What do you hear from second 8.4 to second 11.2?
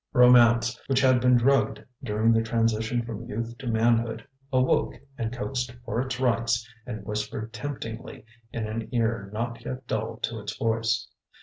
in an ear not yet dulled to its voice.